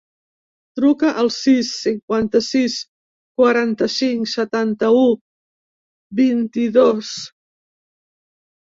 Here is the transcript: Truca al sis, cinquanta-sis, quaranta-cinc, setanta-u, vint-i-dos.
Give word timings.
Truca 0.77 1.11
al 1.23 1.29
sis, 1.35 1.69
cinquanta-sis, 1.81 2.77
quaranta-cinc, 3.43 4.33
setanta-u, 4.35 5.07
vint-i-dos. 6.23 7.15